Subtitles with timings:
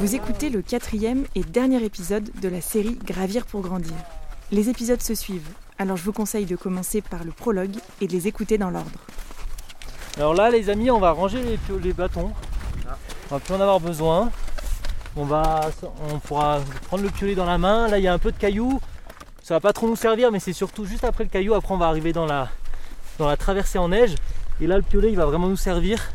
[0.00, 3.92] Vous écoutez le quatrième et dernier épisode de la série Gravir pour grandir.
[4.50, 8.12] Les épisodes se suivent, alors je vous conseille de commencer par le prologue et de
[8.12, 8.98] les écouter dans l'ordre.
[10.16, 12.32] Alors là les amis on va ranger les, bâtons.
[13.30, 14.30] On va plus en avoir besoin.
[15.16, 15.70] On, va,
[16.10, 17.88] on pourra prendre le piolet dans la main.
[17.88, 18.80] Là il y a un peu de cailloux.
[19.42, 21.54] Ça va pas trop nous servir mais c'est surtout juste après le caillou.
[21.54, 22.48] Après on va arriver dans la,
[23.18, 24.14] dans la traversée en neige.
[24.60, 26.10] Et là le piolet il va vraiment nous servir.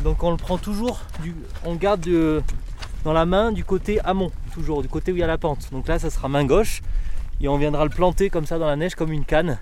[0.00, 1.00] Donc on le prend toujours,
[1.64, 2.42] on le garde de-
[3.04, 5.68] dans la main du côté amont, toujours du côté où il y a la pente.
[5.72, 6.82] Donc là ça sera main gauche.
[7.40, 9.58] Et on viendra le planter comme ça dans la neige comme une canne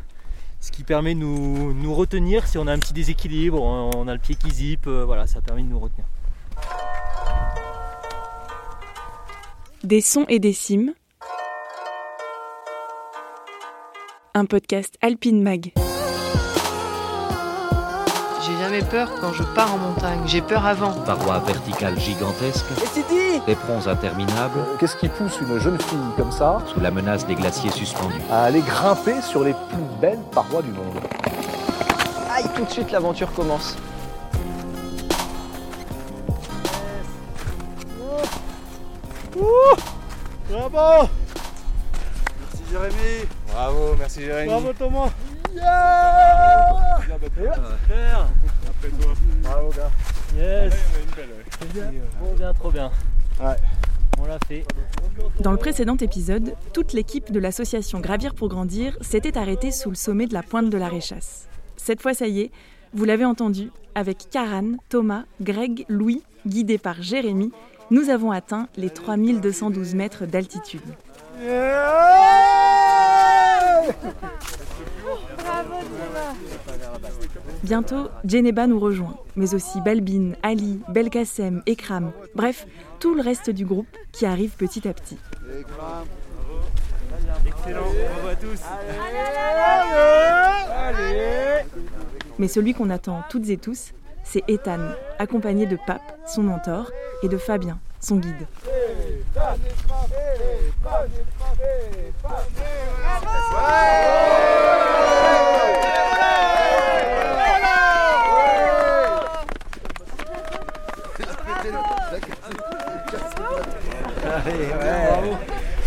[0.62, 4.12] ce qui permet de nous, retenir si on a un petit déséquilibre, on on a
[4.12, 6.04] le pied qui zippe, euh, voilà, ça permet de nous retenir.
[9.82, 10.92] Des sons et des cimes.
[14.34, 15.72] Un podcast Alpine Mag.
[18.60, 20.20] J'ai jamais peur quand je pars en montagne.
[20.26, 20.92] J'ai peur avant.
[20.92, 22.66] Parois verticales gigantesques,
[23.48, 27.70] éperons interminables, Qu'est-ce qui pousse une jeune fille comme ça sous la menace des glaciers
[27.70, 28.20] suspendus.
[28.30, 31.00] à aller grimper sur les plus belles parois du monde
[32.36, 33.78] Aïe, tout de suite l'aventure commence.
[40.50, 41.08] Bravo.
[42.38, 43.28] Merci Jérémy.
[43.50, 44.74] Bravo, merci Jérémy.
[44.78, 45.08] Thomas.
[45.54, 47.00] Yeah.
[47.02, 48.39] Super
[49.42, 49.90] Bravo gars
[52.18, 52.90] Trop bien, trop bien.
[55.40, 59.96] Dans le précédent épisode, toute l'équipe de l'association Gravir pour grandir s'était arrêtée sous le
[59.96, 61.48] sommet de la pointe de la Réchasse.
[61.76, 62.50] Cette fois, ça y est,
[62.92, 67.52] vous l'avez entendu, avec Karan, Thomas, Greg, Louis, guidés par Jérémy,
[67.90, 70.80] nous avons atteint les 3212 mètres d'altitude.
[77.62, 82.66] Bientôt, Djeneba nous rejoint, mais aussi Balbine, Ali, Belkacem, Ekram, bref,
[82.98, 85.18] tout le reste du groupe qui arrive petit à petit.
[87.46, 88.60] Excellent, bravo à tous.
[92.38, 93.92] Mais celui qu'on attend toutes et tous,
[94.24, 94.80] c'est Ethan,
[95.18, 96.90] accompagné de Pape, son mentor,
[97.22, 98.46] et de Fabien, son guide.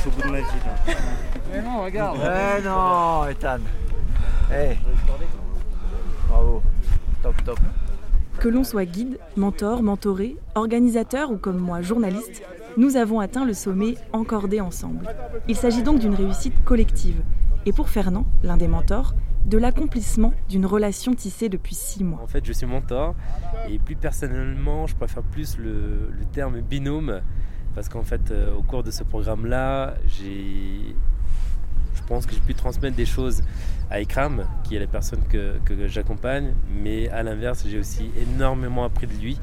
[0.06, 0.30] Au bout de.
[1.52, 2.18] Mais non, regarde.
[2.22, 3.60] Eh non, Ethan
[6.28, 6.62] Bravo
[7.22, 7.60] Top, top
[8.40, 12.44] Que l'on soit guide, mentor, mentoré, organisateur ou comme moi journaliste,
[12.78, 15.08] nous avons atteint le sommet encordé ensemble.
[15.48, 17.22] Il s'agit donc d'une réussite collective.
[17.66, 19.14] Et pour Fernand, l'un des mentors,
[19.46, 22.22] de l'accomplissement d'une relation tissée depuis six mois.
[22.22, 23.16] En fait, je suis mentor
[23.70, 27.22] et plus personnellement, je préfère plus le, terme binôme
[27.76, 30.94] parce qu'en fait, euh, au cours de ce programme-là, je
[32.08, 33.44] pense que j'ai pu transmettre des choses
[33.90, 39.08] à Ikram, qui est la personne que j'accompagne, mais à l'inverse, j'ai aussi énormément appris
[39.08, 39.40] de lui.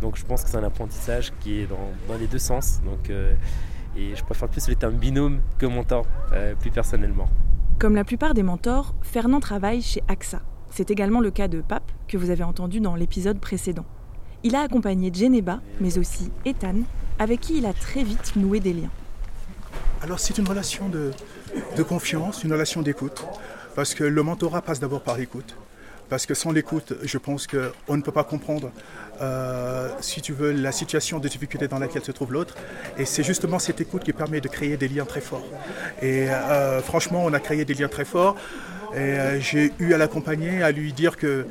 [0.00, 2.80] Donc, je pense que c'est un apprentissage qui est dans, dans les deux sens.
[2.84, 3.32] Donc, euh,
[3.96, 7.28] et je préfère plus le terme binôme que mentor, euh, plus personnellement.
[7.78, 10.40] Comme la plupart des mentors, Fernand travaille chez AXA.
[10.70, 13.86] C'est également le cas de Pape, que vous avez entendu dans l'épisode précédent.
[14.42, 16.76] Il a accompagné Djeneba, mais aussi Ethan,
[17.18, 18.90] avec qui il a très vite noué des liens.
[20.02, 21.12] Alors c'est une relation de,
[21.76, 23.24] de confiance, une relation d'écoute,
[23.74, 25.56] parce que le mentorat passe d'abord par l'écoute.
[26.08, 28.70] Parce que sans l'écoute, je pense qu'on ne peut pas comprendre,
[29.20, 32.54] euh, si tu veux, la situation de difficulté dans laquelle se trouve l'autre.
[32.96, 35.46] Et c'est justement cette écoute qui permet de créer des liens très forts.
[36.00, 38.36] Et euh, franchement, on a créé des liens très forts.
[38.94, 41.46] Et euh, j'ai eu à l'accompagner, à lui dire que,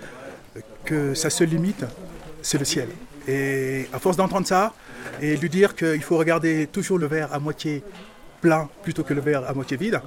[0.86, 1.84] que sa seule limite,
[2.42, 2.88] c'est le ciel.
[3.28, 4.74] Et à force d'entendre ça,
[5.22, 7.84] et lui dire qu'il faut regarder toujours le verre à moitié
[8.42, 10.00] plein plutôt que le verre à moitié vide,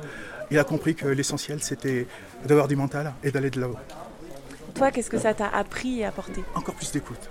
[0.51, 2.07] il a compris que l'essentiel c'était
[2.47, 3.79] d'avoir du mental et d'aller de l'avant.
[4.79, 7.29] Toi, qu'est-ce que ça t'a appris et apporté Encore plus d'écoute.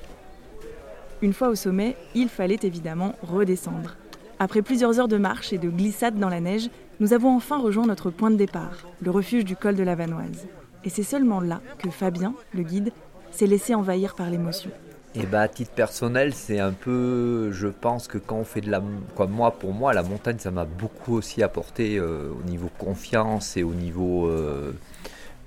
[1.22, 3.96] Une fois au sommet, il fallait évidemment redescendre.
[4.38, 7.86] Après plusieurs heures de marche et de glissade dans la neige, nous avons enfin rejoint
[7.86, 10.46] notre point de départ, le refuge du col de la Vanoise.
[10.84, 12.92] Et c'est seulement là que Fabien, le guide,
[13.32, 14.70] s'est laissé envahir par l'émotion.
[15.16, 18.70] Et bah à titre personnel, c'est un peu, je pense que quand on fait de
[18.70, 18.84] la,
[19.16, 23.56] quoi, moi pour moi, la montagne, ça m'a beaucoup aussi apporté euh, au niveau confiance
[23.56, 24.74] et au niveau euh,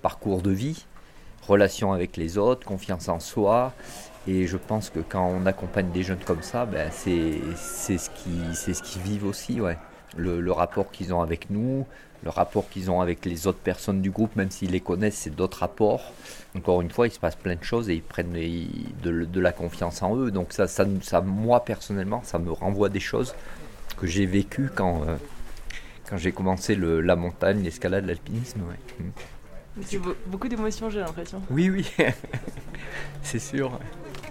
[0.00, 0.87] parcours de vie,
[1.47, 3.73] relation avec les autres, confiance en soi.
[4.29, 8.55] Et je pense que quand on accompagne des jeunes comme ça, ben c'est ce qui
[8.55, 9.79] c'est ce qu'ils vivent aussi, ouais.
[10.17, 11.87] le, rapport qu'ils ont avec nous,
[12.23, 15.35] le rapport qu'ils ont avec les autres personnes du groupe, même s'ils les connaissent, c'est
[15.35, 16.13] d'autres rapports.
[16.57, 20.03] Encore une fois, il se passe plein de choses et ils prennent de, la confiance
[20.03, 20.31] en eux.
[20.31, 23.35] Donc ça, ça, ça, moi personnellement, ça me renvoie des choses
[23.97, 25.17] que j'ai vécues quand, euh,
[26.09, 28.61] quand j'ai commencé le- la montagne, l'escalade, l'alpinisme.
[28.69, 29.05] ouais.
[29.87, 31.43] C'est beau- beaucoup d'émotions, j'ai l'impression.
[31.50, 31.91] Oui, oui,
[33.23, 33.79] c'est sûr.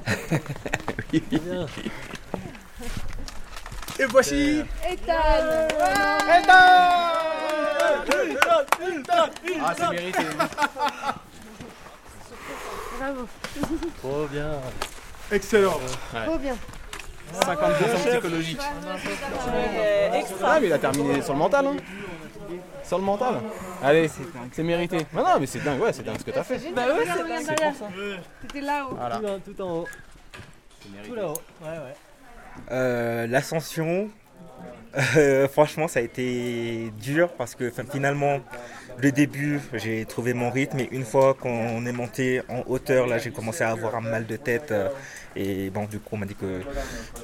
[1.13, 1.23] oui.
[3.99, 5.13] Et voici Ethan
[9.61, 10.19] Ah, c'est mérité.
[12.99, 13.27] Bravo.
[14.01, 14.51] Trop bien.
[15.31, 15.79] Excellent.
[16.25, 16.55] Trop bien.
[17.41, 18.59] 50% psychologique.
[20.43, 21.67] Ah, mais il a terminé sur le mental.
[21.67, 21.75] Hein.
[22.89, 23.35] Sur le mental.
[23.83, 24.09] Allez,
[24.51, 24.97] c'est mérité.
[25.13, 26.59] Non, non, mais c'est dingue, ouais, c'est dingue ce que t'as fait.
[26.75, 27.05] Bah ouais,
[27.45, 27.73] c'est dingue.
[28.41, 28.95] T'étais là-haut.
[28.95, 29.17] Voilà.
[29.19, 29.87] Tout, en- tout en haut.
[31.05, 31.33] Tout là-haut.
[31.61, 31.93] Ouais, ouais.
[32.71, 34.09] Euh, L'ascension,
[35.17, 38.39] euh, franchement, ça a été dur parce que finalement,
[38.97, 43.19] le début, j'ai trouvé mon rythme et une fois qu'on est monté en hauteur, là,
[43.19, 44.71] j'ai commencé à avoir un mal de tête.
[44.71, 44.89] euh,
[45.35, 46.61] et bon, du coup, on m'a dit que,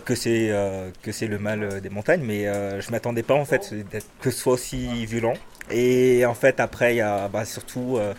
[0.06, 3.46] que c'est euh, que c'est le mal des montagnes, mais euh, je m'attendais pas en
[3.46, 3.74] fait
[4.22, 5.34] que ce soit aussi violent.
[5.72, 8.14] Et en fait, après, il y a bah, surtout, euh,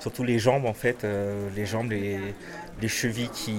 [0.00, 2.18] surtout les jambes, en fait, euh, les jambes, les,
[2.80, 3.56] les chevilles qui,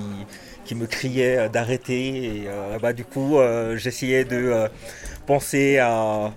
[0.66, 2.26] qui me criaient euh, d'arrêter.
[2.26, 2.48] Et
[2.82, 3.38] bah, du coup,
[3.76, 4.68] j'essayais de
[5.26, 6.34] penser à,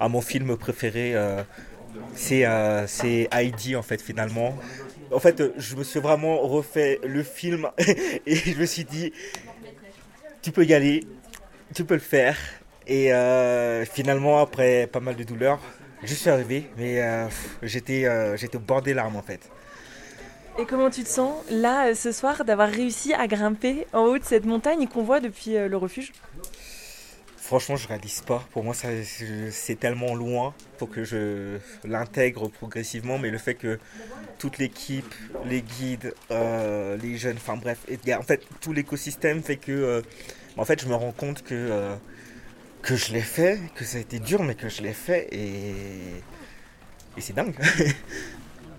[0.00, 1.14] à mon film préféré.
[2.14, 4.56] c'est Heidi, en fait, finalement.
[5.10, 7.68] En fait, je me suis vraiment refait le film
[8.26, 9.12] et je me suis dit,
[10.40, 11.06] tu peux y aller,
[11.74, 12.36] tu peux le faire.
[12.86, 15.60] Et euh, finalement, après pas mal de douleurs,
[16.02, 17.28] je suis arrivé, mais euh,
[17.62, 19.40] j'étais euh, au bord des larmes en fait.
[20.58, 24.18] Et comment tu te sens là euh, ce soir d'avoir réussi à grimper en haut
[24.18, 26.12] de cette montagne qu'on voit depuis euh, le refuge?
[27.36, 28.44] Franchement, je réalise pas.
[28.52, 30.54] Pour moi, c'est tellement loin.
[30.78, 33.18] Faut que je l'intègre progressivement.
[33.18, 33.78] Mais le fait que
[34.38, 35.14] toute l'équipe,
[35.44, 40.02] les guides, les jeunes, enfin bref, il en fait, tout l'écosystème fait que,
[40.56, 41.94] en fait, je me rends compte que
[42.82, 46.22] que je l'ai fait, que ça a été dur, mais que je l'ai fait et
[47.16, 47.54] et c'est dingue.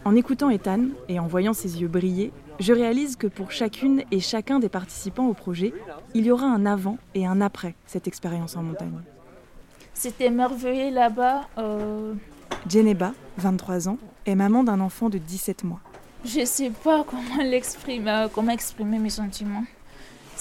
[0.05, 4.19] En écoutant Ethan et en voyant ses yeux briller, je réalise que pour chacune et
[4.19, 5.73] chacun des participants au projet,
[6.13, 9.00] il y aura un avant et un après cette expérience en montagne.
[9.94, 11.47] C'était merveilleux là-bas.
[11.57, 12.13] euh,
[12.67, 15.79] Djeneba, 23 ans, est maman d'un enfant de 17 mois.
[16.25, 19.63] je sais pas comment l'exprimer, euh, comment exprimer mes sentiments.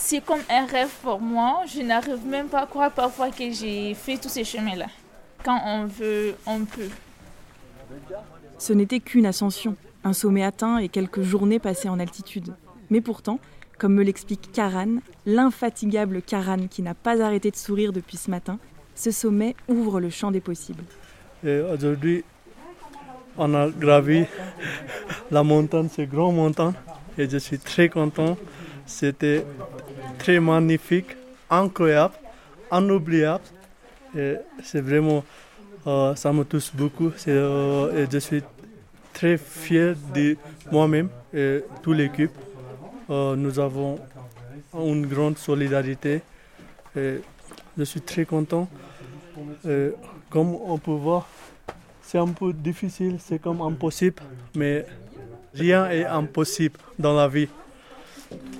[0.04, 1.62] C'est comme un rêve pour moi.
[1.72, 4.86] Je n'arrive même pas à croire parfois que j'ai fait tous ces chemins-là.
[5.44, 6.88] Quand on veut, on peut.
[8.58, 12.52] Ce n'était qu'une ascension, un sommet atteint et quelques journées passées en altitude.
[12.90, 13.38] Mais pourtant,
[13.78, 18.58] comme me l'explique Karan, l'infatigable Karan qui n'a pas arrêté de sourire depuis ce matin,
[18.96, 20.82] ce sommet ouvre le champ des possibles.
[21.44, 22.24] Et aujourd'hui,
[23.38, 24.26] on a gravi
[25.30, 26.74] la montagne, c'est grande montagne,
[27.16, 28.36] et je suis très content.
[28.84, 29.46] C'était
[30.22, 31.16] très magnifique,
[31.50, 32.14] incroyable,
[32.70, 33.42] inoubliable.
[34.62, 35.24] C'est vraiment,
[35.84, 37.10] euh, ça me touche beaucoup.
[37.26, 38.42] Euh, je suis
[39.12, 40.36] très fier de
[40.70, 42.30] moi-même et toute l'équipe.
[43.10, 43.98] Euh, nous avons
[44.74, 46.22] une grande solidarité.
[46.94, 48.68] Je suis très content.
[50.30, 51.26] Comme on peut voir,
[52.00, 54.22] c'est un peu difficile, c'est comme impossible,
[54.54, 54.86] mais
[55.52, 57.48] rien est impossible dans la vie.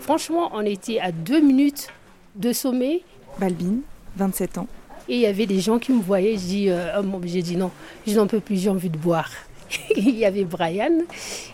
[0.01, 1.89] Franchement, on était à deux minutes
[2.37, 3.03] de sommet.
[3.39, 3.81] Balbine,
[4.17, 4.67] 27 ans.
[5.09, 6.33] Et il y avait des gens qui me voyaient.
[6.33, 7.71] J'ai dit, euh, oh, j'ai dit non,
[8.07, 9.31] je n'en peux plus, j'ai envie de boire.
[9.97, 11.01] il y avait Brian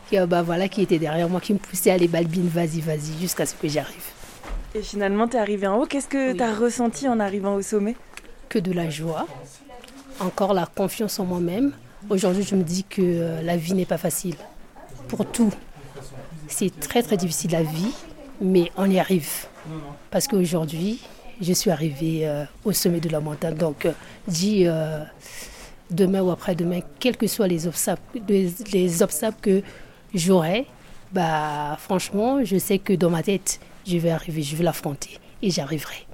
[0.08, 2.80] qui, euh, bah, voilà, qui était derrière moi, qui me poussait à aller Balbine, vas-y,
[2.80, 4.04] vas-y, jusqu'à ce que j'arrive.
[4.74, 5.86] Et finalement, tu es arrivé en haut.
[5.86, 7.96] Qu'est-ce que tu as ressenti en arrivant au sommet?
[8.48, 9.26] Que de la joie,
[10.20, 11.72] encore la confiance en moi-même.
[12.10, 14.36] Aujourd'hui, je me dis que euh, la vie n'est pas facile.
[15.08, 15.52] Pour tout,
[16.48, 17.92] c'est très très difficile la vie,
[18.40, 19.46] mais on y arrive.
[20.10, 21.00] Parce qu'aujourd'hui,
[21.40, 23.54] je suis arrivée euh, au sommet de la montagne.
[23.54, 23.92] Donc, euh,
[24.26, 25.02] dis euh,
[25.90, 29.62] demain ou après-demain, quels que soient les obstacles, les, les obstacles que
[30.14, 30.66] j'aurai,
[31.12, 35.50] bah, franchement, je sais que dans ma tête, je vais arriver, je vais l'affronter et
[35.50, 36.07] j'arriverai.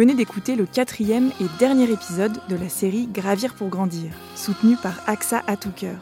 [0.00, 4.94] Venez d'écouter le quatrième et dernier épisode de la série Gravir pour grandir, soutenu par
[5.06, 5.98] AXA à tout cœur.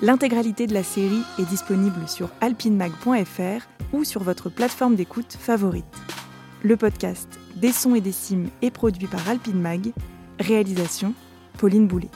[0.00, 5.84] L'intégralité de la série est disponible sur alpinemag.fr ou sur votre plateforme d'écoute favorite.
[6.62, 9.90] Le podcast Des sons et des cimes est produit par Alpine Mag.
[10.38, 11.12] Réalisation
[11.58, 12.10] Pauline Boulet.